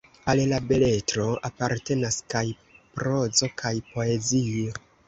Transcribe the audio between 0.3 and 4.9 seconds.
Al la beletro apartenas kaj prozo kaj poezio.